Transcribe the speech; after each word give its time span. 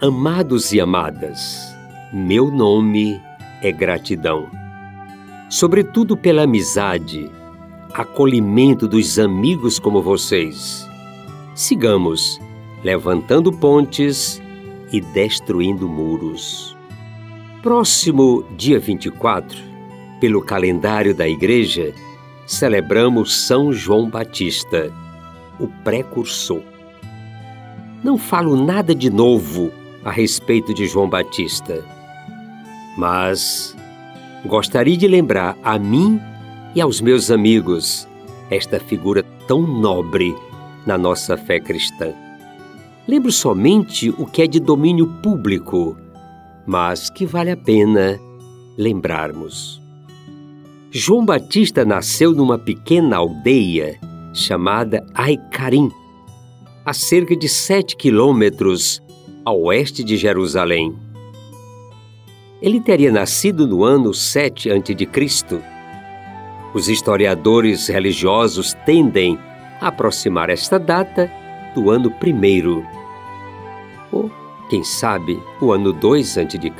Amados 0.00 0.72
e 0.72 0.80
amadas, 0.80 1.72
meu 2.12 2.50
nome 2.50 3.22
é 3.62 3.70
gratidão. 3.72 4.50
Sobretudo 5.48 6.16
pela 6.16 6.42
amizade, 6.42 7.30
acolhimento 7.94 8.88
dos 8.88 9.18
amigos 9.18 9.78
como 9.78 10.02
vocês. 10.02 10.86
Sigamos 11.54 12.40
levantando 12.82 13.52
pontes 13.52 14.42
e 14.92 15.00
destruindo 15.00 15.88
muros. 15.88 16.76
Próximo 17.62 18.44
dia 18.56 18.80
24, 18.80 19.56
pelo 20.20 20.42
calendário 20.42 21.14
da 21.14 21.28
Igreja, 21.28 21.94
celebramos 22.46 23.46
São 23.46 23.72
João 23.72 24.10
Batista, 24.10 24.92
o 25.60 25.68
precursor. 25.84 26.62
Não 28.02 28.18
falo 28.18 28.56
nada 28.56 28.94
de 28.94 29.08
novo 29.08 29.70
a 30.04 30.10
respeito 30.10 30.74
de 30.74 30.86
João 30.86 31.08
Batista, 31.08 31.84
mas 32.96 33.76
gostaria 34.44 34.96
de 34.96 35.06
lembrar 35.06 35.56
a 35.62 35.78
mim 35.78 36.20
e 36.74 36.80
aos 36.80 37.00
meus 37.00 37.30
amigos 37.30 38.08
esta 38.50 38.78
figura 38.78 39.22
tão 39.46 39.62
nobre 39.62 40.34
na 40.86 40.98
nossa 40.98 41.36
fé 41.36 41.60
cristã. 41.60 42.12
Lembro 43.06 43.32
somente 43.32 44.10
o 44.10 44.26
que 44.26 44.42
é 44.42 44.46
de 44.46 44.60
domínio 44.60 45.06
público, 45.22 45.96
mas 46.66 47.10
que 47.10 47.26
vale 47.26 47.50
a 47.50 47.56
pena 47.56 48.20
lembrarmos. 48.76 49.80
João 50.90 51.24
Batista 51.24 51.84
nasceu 51.84 52.32
numa 52.32 52.58
pequena 52.58 53.16
aldeia 53.16 53.98
chamada 54.32 55.04
Aicarim, 55.14 55.90
a 56.84 56.92
cerca 56.92 57.36
de 57.36 57.48
sete 57.48 57.96
quilômetros 57.96 59.02
a 59.44 59.52
oeste 59.52 60.04
de 60.04 60.16
Jerusalém. 60.16 60.94
Ele 62.62 62.80
teria 62.80 63.10
nascido 63.10 63.66
no 63.66 63.82
ano 63.82 64.14
7 64.14 64.70
a.C. 64.70 65.60
Os 66.72 66.88
historiadores 66.88 67.88
religiosos 67.88 68.72
tendem 68.86 69.36
a 69.80 69.88
aproximar 69.88 70.48
esta 70.48 70.78
data 70.78 71.28
do 71.74 71.90
ano 71.90 72.08
primeiro, 72.08 72.86
ou, 74.12 74.30
quem 74.70 74.84
sabe, 74.84 75.42
o 75.60 75.72
ano 75.72 75.92
2 75.92 76.38
a.C. 76.38 76.72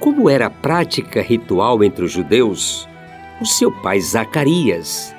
Como 0.00 0.28
era 0.28 0.46
a 0.46 0.50
prática 0.50 1.22
ritual 1.22 1.84
entre 1.84 2.04
os 2.04 2.10
judeus, 2.10 2.88
o 3.40 3.46
seu 3.46 3.70
pai 3.70 4.00
Zacarias 4.00 5.14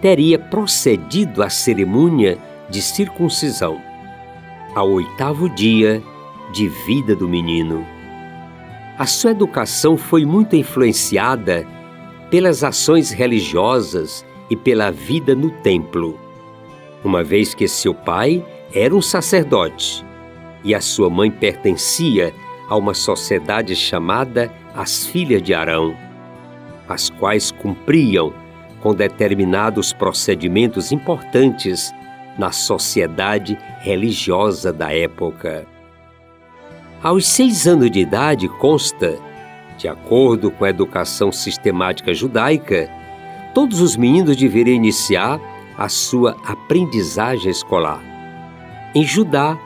teria 0.00 0.38
procedido 0.38 1.42
à 1.42 1.50
cerimônia 1.50 2.38
de 2.70 2.80
circuncisão 2.80 3.82
ao 4.76 4.92
oitavo 4.92 5.48
dia 5.50 6.00
de 6.52 6.68
vida 6.68 7.16
do 7.16 7.26
menino. 7.26 7.97
A 8.98 9.06
sua 9.06 9.30
educação 9.30 9.96
foi 9.96 10.24
muito 10.24 10.56
influenciada 10.56 11.64
pelas 12.28 12.64
ações 12.64 13.12
religiosas 13.12 14.26
e 14.50 14.56
pela 14.56 14.90
vida 14.90 15.36
no 15.36 15.50
templo, 15.62 16.18
uma 17.04 17.22
vez 17.22 17.54
que 17.54 17.68
seu 17.68 17.94
pai 17.94 18.44
era 18.74 18.92
um 18.92 19.00
sacerdote 19.00 20.04
e 20.64 20.74
a 20.74 20.80
sua 20.80 21.08
mãe 21.08 21.30
pertencia 21.30 22.34
a 22.68 22.76
uma 22.76 22.92
sociedade 22.92 23.76
chamada 23.76 24.52
as 24.74 25.06
Filhas 25.06 25.44
de 25.44 25.54
Arão, 25.54 25.96
as 26.88 27.08
quais 27.08 27.52
cumpriam 27.52 28.34
com 28.80 28.92
determinados 28.92 29.92
procedimentos 29.92 30.90
importantes 30.90 31.94
na 32.36 32.50
sociedade 32.50 33.56
religiosa 33.80 34.72
da 34.72 34.92
época. 34.92 35.77
Aos 37.00 37.28
seis 37.28 37.68
anos 37.68 37.90
de 37.92 38.00
idade, 38.00 38.48
consta, 38.48 39.18
de 39.76 39.86
acordo 39.86 40.50
com 40.50 40.64
a 40.64 40.70
educação 40.70 41.30
sistemática 41.30 42.12
judaica, 42.12 42.90
todos 43.54 43.80
os 43.80 43.96
meninos 43.96 44.36
deveriam 44.36 44.74
iniciar 44.74 45.40
a 45.76 45.88
sua 45.88 46.36
aprendizagem 46.44 47.52
escolar. 47.52 48.02
Em 48.94 49.04
Judá 49.04 49.56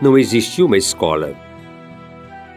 não 0.00 0.16
existia 0.16 0.64
uma 0.64 0.76
escola, 0.76 1.34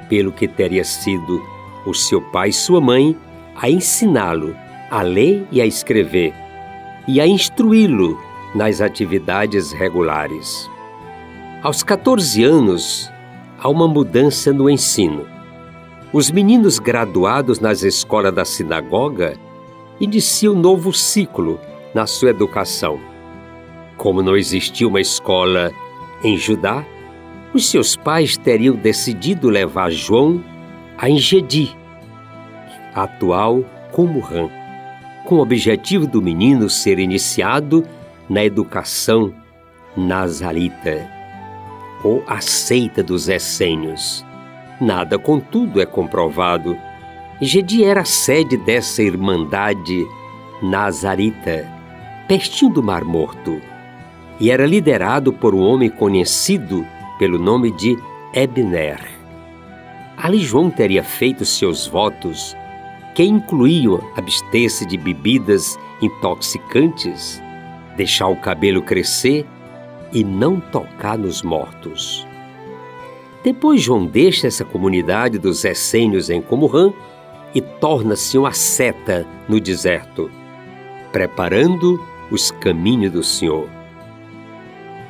pelo 0.07 0.31
que 0.31 0.47
teria 0.47 0.83
sido 0.83 1.43
o 1.83 1.93
seu 1.95 2.21
pai 2.21 2.49
e 2.49 2.53
sua 2.53 2.79
mãe 2.79 3.17
a 3.55 3.67
ensiná-lo 3.67 4.55
a 4.91 5.01
ler 5.01 5.47
e 5.51 5.59
a 5.59 5.65
escrever, 5.65 6.33
e 7.07 7.19
a 7.19 7.25
instruí-lo 7.25 8.19
nas 8.53 8.79
atividades 8.79 9.71
regulares. 9.71 10.69
Aos 11.63 11.83
14 11.83 12.43
anos, 12.43 13.11
há 13.61 13.67
uma 13.67 13.87
mudança 13.87 14.53
no 14.53 14.69
ensino. 14.69 15.25
Os 16.11 16.31
meninos 16.31 16.79
graduados 16.79 17.59
nas 17.59 17.83
escolas 17.83 18.33
da 18.33 18.45
sinagoga 18.45 19.37
iniciam 19.99 20.53
um 20.53 20.59
novo 20.59 20.93
ciclo 20.93 21.59
na 21.93 22.07
sua 22.07 22.29
educação. 22.29 22.99
Como 23.97 24.21
não 24.21 24.35
existia 24.35 24.87
uma 24.87 25.01
escola 25.01 25.71
em 26.23 26.37
Judá, 26.37 26.85
os 27.53 27.69
seus 27.69 27.95
pais 27.95 28.37
teriam 28.37 28.75
decidido 28.75 29.49
levar 29.49 29.91
João 29.91 30.43
a 30.97 31.09
Engedi, 31.09 31.75
atual 32.93 33.63
Qumran, 33.91 34.49
com 35.25 35.35
o 35.35 35.41
objetivo 35.41 36.07
do 36.07 36.21
menino 36.21 36.69
ser 36.69 36.99
iniciado 36.99 37.85
na 38.29 38.43
educação 38.43 39.33
nazarita 39.95 41.18
ou 42.03 42.23
a 42.27 42.41
seita 42.41 43.03
dos 43.03 43.29
essênios. 43.29 44.25
Nada, 44.79 45.19
contudo, 45.19 45.81
é 45.81 45.85
comprovado. 45.85 46.77
Gedi 47.41 47.83
era 47.83 48.05
sede 48.05 48.57
dessa 48.57 49.01
irmandade 49.01 50.07
nazarita, 50.61 51.67
pertinho 52.27 52.71
do 52.71 52.83
Mar 52.83 53.03
Morto, 53.03 53.61
e 54.39 54.51
era 54.51 54.65
liderado 54.65 55.31
por 55.33 55.55
um 55.55 55.61
homem 55.61 55.89
conhecido 55.89 56.85
pelo 57.17 57.37
nome 57.37 57.71
de 57.71 57.97
Ebner. 58.33 58.99
Ali 60.17 60.39
João 60.39 60.69
teria 60.69 61.03
feito 61.03 61.45
seus 61.45 61.87
votos, 61.87 62.55
que 63.15 63.23
incluíam 63.23 64.01
abster-se 64.15 64.85
de 64.85 64.97
bebidas 64.97 65.77
intoxicantes, 66.01 67.41
deixar 67.95 68.27
o 68.27 68.35
cabelo 68.35 68.81
crescer 68.81 69.45
e 70.11 70.23
não 70.23 70.59
tocar 70.59 71.17
nos 71.17 71.41
mortos. 71.41 72.27
Depois 73.43 73.81
João 73.81 74.05
deixa 74.05 74.47
essa 74.47 74.65
comunidade 74.65 75.39
dos 75.39 75.63
essênios 75.63 76.29
em 76.29 76.41
Comorã 76.41 76.91
e 77.53 77.61
torna-se 77.61 78.37
uma 78.37 78.51
seta 78.51 79.25
no 79.47 79.59
deserto, 79.59 80.29
preparando 81.11 81.99
os 82.29 82.51
caminhos 82.51 83.11
do 83.11 83.23
Senhor. 83.23 83.67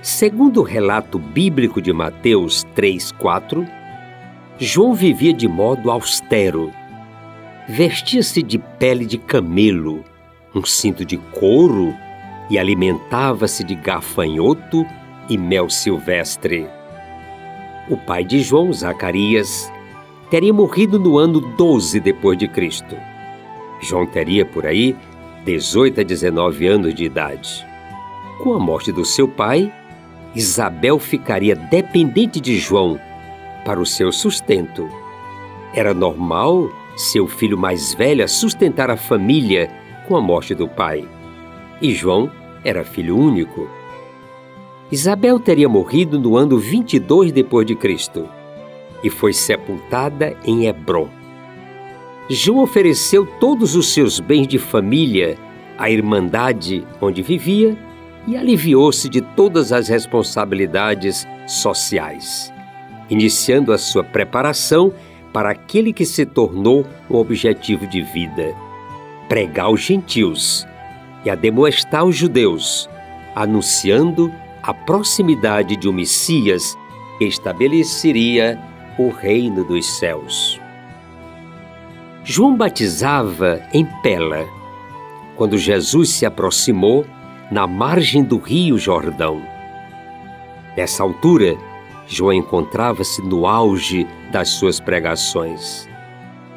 Segundo 0.02 0.62
o 0.62 0.64
relato 0.64 1.20
bíblico 1.20 1.82
de 1.82 1.92
Mateus 1.92 2.66
3:4, 2.76 3.68
João 4.58 4.94
vivia 4.94 5.34
de 5.34 5.48
modo 5.48 5.92
austero. 5.92 6.72
Vestia-se 7.68 8.42
de 8.42 8.58
pele 8.58 9.06
de 9.06 9.18
camelo, 9.18 10.04
um 10.56 10.64
cinto 10.64 11.04
de 11.04 11.18
couro 11.18 11.94
e 12.50 12.58
alimentava-se 12.58 13.64
de 13.64 13.76
gafanhoto 13.76 14.86
e 15.30 15.38
mel 15.38 15.70
silvestre. 15.70 16.68
O 17.90 17.98
pai 17.98 18.24
de 18.24 18.42
João, 18.42 18.74
Zacarias, 18.74 19.72
teria 20.30 20.54
morrido 20.54 21.00
no 21.00 21.18
ano 21.18 21.40
12 21.40 22.00
depois 22.00 22.38
de 22.38 22.48
Cristo. 22.48 22.96
João 23.82 24.06
teria 24.06 24.46
por 24.46 24.66
aí 24.66 24.96
18 25.46 26.02
a 26.02 26.04
19 26.04 26.68
anos 26.68 26.94
de 26.94 27.06
idade. 27.06 27.66
Com 28.40 28.54
a 28.54 28.60
morte 28.60 28.92
do 28.92 29.06
seu 29.06 29.28
pai, 29.28 29.72
Isabel 30.36 31.00
ficaria 31.00 31.56
dependente 31.56 32.40
de 32.40 32.58
João 32.58 33.00
para 33.66 33.80
o 33.80 33.86
seu 33.86 34.12
sustento. 34.12 34.88
Era 35.74 35.94
normal 35.94 36.70
seu 36.96 37.28
filho 37.28 37.58
mais 37.58 37.94
velho 37.94 38.28
sustentar 38.28 38.90
a 38.90 38.98
família 38.98 39.72
com 40.08 40.16
a 40.16 40.22
morte 40.22 40.54
do 40.54 40.68
pai. 40.68 41.08
E 41.82 41.94
João 41.94 42.30
era 42.64 42.84
filho 42.84 43.18
único. 43.18 43.70
Isabel 44.92 45.40
teria 45.40 45.70
morrido 45.70 46.20
no 46.20 46.36
ano 46.36 46.58
22 46.58 47.32
depois 47.32 47.66
de 47.66 47.76
Cristo 47.76 48.28
e 49.04 49.10
foi 49.10 49.34
sepultada 49.34 50.36
em 50.44 50.66
Hebron. 50.66 51.08
João 52.30 52.60
ofereceu 52.60 53.26
todos 53.40 53.76
os 53.76 53.94
seus 53.94 54.20
bens 54.20 54.48
de 54.48 54.58
família 54.58 55.38
à 55.78 55.90
irmandade 55.90 56.86
onde 57.02 57.22
vivia 57.22 57.78
e 58.28 58.36
aliviou-se 58.36 59.08
de 59.10 59.22
todas 59.22 59.72
as 59.72 59.88
responsabilidades 59.88 61.26
sociais, 61.48 62.54
iniciando 63.10 63.72
a 63.72 63.78
sua 63.78 64.04
preparação 64.04 64.94
para 65.34 65.52
aquele 65.52 65.94
que 65.94 66.06
se 66.06 66.26
tornou 66.26 66.86
um 67.10 67.16
objetivo 67.16 67.88
de 67.88 68.02
vida: 68.02 68.54
pregar 69.28 69.68
aos 69.68 69.82
gentios 69.82 70.68
e 71.24 71.30
ademoestar 71.30 72.06
os 72.06 72.16
judeus, 72.16 72.90
anunciando 73.36 74.34
a 74.62 74.74
proximidade 74.74 75.76
de 75.76 75.88
um 75.88 75.94
Messias 75.94 76.78
que 77.18 77.26
estabeleceria 77.26 78.60
o 78.98 79.10
reino 79.10 79.64
dos 79.64 79.86
céus. 79.98 80.60
João 82.24 82.56
batizava 82.56 83.62
em 83.74 83.86
Pela, 84.02 84.46
quando 85.36 85.58
Jesus 85.58 86.10
se 86.10 86.26
aproximou 86.26 87.06
na 87.52 87.66
margem 87.66 88.24
do 88.24 88.38
rio 88.38 88.78
Jordão. 88.78 89.42
Nessa 90.76 91.02
altura, 91.02 91.58
João 92.08 92.34
encontrava-se 92.34 93.22
no 93.22 93.48
auge 93.48 94.06
das 94.32 94.50
suas 94.50 94.80
pregações. 94.80 95.88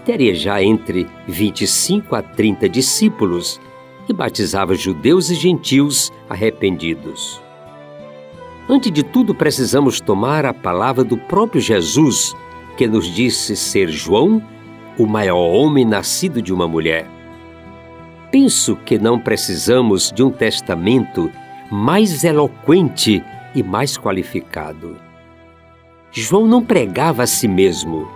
Teria 0.04 0.34
já 0.34 0.62
entre 0.62 1.06
25 1.28 2.16
a 2.16 2.22
30 2.22 2.68
discípulos 2.68 3.60
e 4.08 4.12
batizava 4.12 4.74
judeus 4.74 5.30
e 5.30 5.34
gentios 5.34 6.10
arrependidos. 6.28 7.40
Antes 8.68 8.92
de 8.92 9.02
tudo, 9.02 9.34
precisamos 9.34 10.00
tomar 10.00 10.46
a 10.46 10.54
palavra 10.54 11.02
do 11.02 11.16
próprio 11.16 11.60
Jesus, 11.60 12.34
que 12.76 12.86
nos 12.86 13.06
disse 13.06 13.56
ser 13.56 13.88
João, 13.88 14.42
o 14.98 15.06
maior 15.06 15.52
homem 15.52 15.84
nascido 15.84 16.40
de 16.40 16.52
uma 16.52 16.68
mulher. 16.68 17.06
Penso 18.30 18.76
que 18.76 18.98
não 18.98 19.18
precisamos 19.18 20.10
de 20.10 20.22
um 20.22 20.30
testamento 20.30 21.30
mais 21.70 22.24
eloquente 22.24 23.22
e 23.54 23.62
mais 23.62 23.98
qualificado. 23.98 24.96
João 26.10 26.46
não 26.46 26.64
pregava 26.64 27.22
a 27.22 27.26
si 27.26 27.48
mesmo, 27.48 28.08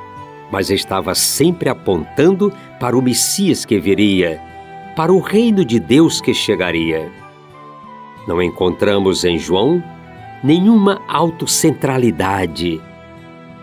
mas 0.51 0.71
estava 0.71 1.15
sempre 1.15 1.69
apontando 1.69 2.53
para 2.79 2.97
o 2.97 3.03
Messias 3.03 3.65
que 3.65 3.79
viria, 3.79 4.41
para 4.97 5.13
o 5.13 5.21
reino 5.21 5.65
de 5.65 5.79
Deus 5.79 6.21
que 6.21 6.35
chegaria. 6.35 7.13
Não 8.27 8.43
encontramos 8.43 9.25
em 9.25 9.39
João 9.39 9.83
nenhuma 10.43 11.01
autocentralidade, 11.07 12.81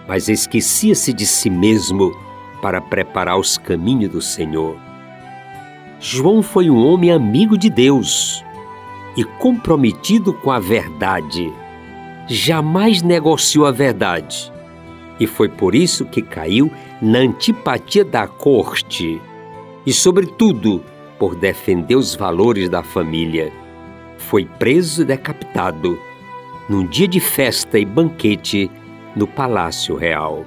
mas 0.07 0.29
esquecia-se 0.29 1.11
de 1.11 1.25
si 1.25 1.49
mesmo 1.49 2.15
para 2.61 2.79
preparar 2.79 3.37
os 3.37 3.57
caminhos 3.57 4.11
do 4.11 4.21
Senhor. 4.21 4.77
João 5.99 6.41
foi 6.41 6.69
um 6.69 6.85
homem 6.85 7.11
amigo 7.11 7.57
de 7.57 7.69
Deus 7.69 8.45
e 9.17 9.23
comprometido 9.23 10.31
com 10.33 10.51
a 10.51 10.59
verdade 10.59 11.51
jamais 12.27 13.01
negociou 13.01 13.65
a 13.65 13.71
verdade. 13.71 14.51
E 15.19 15.27
foi 15.27 15.49
por 15.49 15.75
isso 15.75 16.05
que 16.05 16.21
caiu 16.21 16.71
na 17.01 17.19
antipatia 17.19 18.03
da 18.03 18.27
corte 18.27 19.21
e, 19.85 19.93
sobretudo, 19.93 20.81
por 21.23 21.35
defender 21.35 21.95
os 21.95 22.15
valores 22.15 22.67
da 22.67 22.83
família. 22.83 23.49
Foi 24.17 24.43
preso 24.43 25.03
e 25.03 25.05
decapitado 25.05 25.97
num 26.67 26.85
dia 26.85 27.07
de 27.07 27.21
festa 27.21 27.79
e 27.79 27.85
banquete 27.85 28.69
no 29.15 29.25
Palácio 29.25 29.95
Real. 29.95 30.45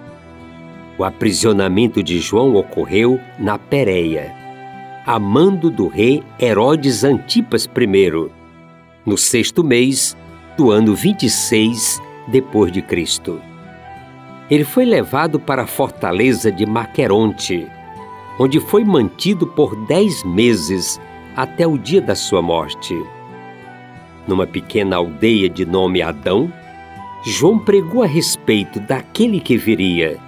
O 0.99 1.02
aprisionamento 1.02 2.02
de 2.02 2.19
João 2.20 2.55
ocorreu 2.56 3.19
na 3.38 3.58
Pérea, 3.58 4.31
a 5.06 5.19
mando 5.19 5.70
do 5.70 5.88
rei 5.88 6.23
Herodes 6.38 7.05
Antipas 7.05 7.64
I, 7.64 8.31
no 9.06 9.17
sexto 9.17 9.64
mês 9.64 10.14
do 10.58 10.70
ano 10.70 10.94
26 10.94 12.02
depois 12.29 12.70
de 12.70 12.82
Cristo. 12.82 13.40
Ele 14.50 14.64
foi 14.64 14.84
levado 14.84 15.40
para 15.40 15.62
a 15.62 15.67
fortaleza 15.67 16.52
de 16.52 16.67
Maqueronte, 16.67 17.67
onde 18.38 18.61
foi 18.61 18.85
mantido 18.85 19.47
por 19.47 19.75
dez 19.87 20.23
meses 20.25 21.00
até 21.35 21.67
o 21.67 21.79
dia 21.79 22.00
da 22.00 22.15
sua 22.15 22.43
morte. 22.43 22.94
Numa 24.27 24.47
pequena 24.47 24.97
aldeia 24.97 25.49
de 25.49 25.65
nome 25.65 26.03
Adão, 26.03 26.53
João 27.25 27.59
pregou 27.59 28.03
a 28.03 28.06
respeito 28.06 28.81
daquele 28.81 29.41
que 29.41 29.56
viria, 29.56 30.19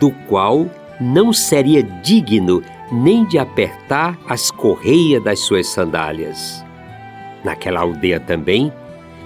do 0.00 0.10
qual 0.28 0.66
não 1.00 1.32
seria 1.32 1.82
digno 1.82 2.62
nem 2.90 3.24
de 3.24 3.38
apertar 3.38 4.18
as 4.28 4.50
correias 4.50 5.22
das 5.22 5.40
suas 5.40 5.66
sandálias. 5.68 6.64
Naquela 7.44 7.80
aldeia 7.80 8.18
também 8.18 8.72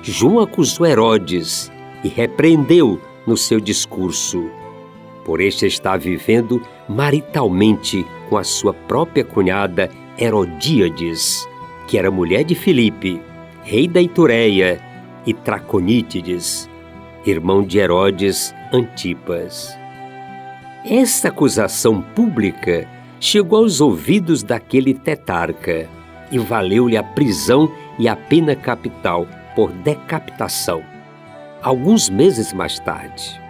João 0.03 0.41
acusou 0.41 0.87
Herodes 0.87 1.71
e 2.03 2.09
repreendeu 2.09 3.01
no 3.27 3.37
seu 3.37 3.61
discurso, 3.61 4.51
por 5.25 5.41
este 5.41 5.67
estar 5.67 5.99
vivendo 5.99 6.61
maritalmente 6.89 8.05
com 8.29 8.37
a 8.37 8.45
sua 8.45 8.73
própria 8.73 9.25
cunhada 9.25 9.89
Herodíades, 10.19 11.49
que 11.89 11.99
era 11.99 12.11
mulher 12.11 12.45
de 12.45 12.55
Filipe, 12.55 13.21
rei 13.63 13.89
da 13.89 14.01
Itureia, 14.01 14.81
e 15.27 15.33
Traconítides, 15.33 16.69
irmão 17.25 17.63
de 17.63 17.79
Herodes 17.79 18.55
Antipas. 18.73 19.77
Esta 20.85 21.29
acusação 21.29 22.03
pública 22.03 22.89
chegou 23.21 23.61
aos 23.61 23.81
ouvidos 23.81 24.43
daquele 24.43 24.95
tetarca 24.95 25.89
e 26.31 26.39
valeu-lhe 26.39 26.97
a 26.97 27.03
prisão 27.03 27.71
e 27.99 28.09
a 28.09 28.17
pena 28.17 28.57
capital 28.57 29.27
por 29.55 29.71
decapitação. 29.71 30.83
Alguns 31.63 32.11
meses 32.11 32.53
mais 32.53 32.81
tarde, 32.81 33.41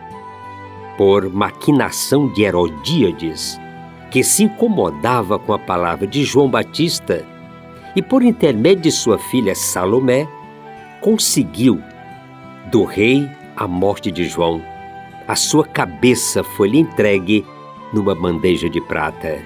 por 1.02 1.28
maquinação 1.28 2.28
de 2.28 2.44
Herodíades, 2.44 3.60
que 4.08 4.22
se 4.22 4.44
incomodava 4.44 5.36
com 5.36 5.52
a 5.52 5.58
palavra 5.58 6.06
de 6.06 6.22
João 6.22 6.48
Batista, 6.48 7.26
e 7.96 8.00
por 8.00 8.22
intermédio 8.22 8.82
de 8.82 8.92
sua 8.92 9.18
filha 9.18 9.52
Salomé, 9.52 10.28
conseguiu 11.00 11.82
do 12.70 12.84
rei 12.84 13.28
a 13.56 13.66
morte 13.66 14.12
de 14.12 14.26
João. 14.26 14.62
A 15.26 15.34
sua 15.34 15.66
cabeça 15.66 16.44
foi-lhe 16.44 16.78
entregue 16.78 17.44
numa 17.92 18.14
bandeja 18.14 18.70
de 18.70 18.80
prata. 18.82 19.42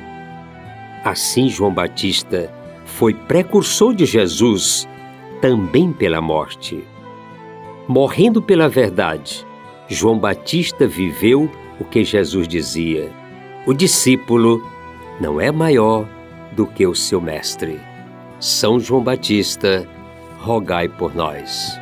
Assim, 1.02 1.48
João 1.48 1.72
Batista 1.72 2.52
foi 2.84 3.14
precursor 3.14 3.94
de 3.94 4.04
Jesus 4.04 4.86
também 5.40 5.90
pela 5.90 6.20
morte. 6.20 6.84
Morrendo 7.88 8.42
pela 8.42 8.68
verdade, 8.68 9.46
João 9.88 10.18
Batista 10.18 10.86
viveu 10.86 11.50
o 11.78 11.84
que 11.84 12.04
Jesus 12.04 12.48
dizia: 12.48 13.10
o 13.66 13.72
discípulo 13.72 14.62
não 15.20 15.40
é 15.40 15.50
maior 15.50 16.06
do 16.52 16.66
que 16.66 16.86
o 16.86 16.94
seu 16.94 17.20
mestre. 17.20 17.80
São 18.40 18.78
João 18.78 19.02
Batista, 19.02 19.88
rogai 20.38 20.88
por 20.88 21.14
nós. 21.14 21.78